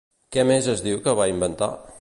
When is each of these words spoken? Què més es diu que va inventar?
Què 0.35 0.45
més 0.51 0.71
es 0.73 0.81
diu 0.87 1.03
que 1.05 1.15
va 1.23 1.31
inventar? 1.37 1.73